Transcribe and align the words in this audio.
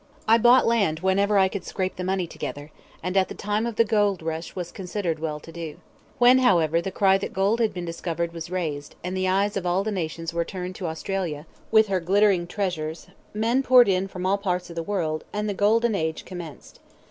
"I 0.27 0.39
bought 0.39 0.65
land 0.65 1.01
whenever 1.01 1.37
I 1.37 1.47
could 1.47 1.63
scrape 1.63 1.95
the 1.95 2.03
money 2.03 2.25
together, 2.25 2.71
and, 3.03 3.15
at 3.15 3.27
the 3.27 3.35
time 3.35 3.67
of 3.67 3.75
the 3.75 3.83
gold 3.85 4.23
rush, 4.23 4.55
was 4.55 4.71
considered 4.71 5.19
well 5.19 5.39
to 5.39 5.51
do. 5.51 5.77
When, 6.17 6.39
however, 6.39 6.81
the 6.81 6.89
cry 6.89 7.19
that 7.19 7.33
gold 7.33 7.59
had 7.59 7.71
been 7.71 7.85
discovered 7.85 8.33
was 8.33 8.49
raised, 8.49 8.95
and 9.03 9.15
the 9.15 9.27
eyes 9.27 9.55
of 9.55 9.67
all 9.67 9.83
the 9.83 9.91
nations 9.91 10.33
were 10.33 10.43
turned 10.43 10.73
to 10.77 10.87
Australia, 10.87 11.45
with 11.69 11.87
her 11.87 11.99
glittering 11.99 12.47
treasures, 12.47 13.09
men 13.35 13.61
poured 13.61 13.87
in 13.87 14.07
from 14.07 14.25
all 14.25 14.39
parts 14.39 14.71
of 14.71 14.75
the 14.75 14.81
world, 14.81 15.23
and 15.31 15.47
the 15.47 15.53
'Golden 15.53 15.93
Age' 15.93 16.25
commenced. 16.25 16.79